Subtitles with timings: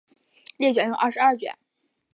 [0.57, 1.55] 列传有二十二卷。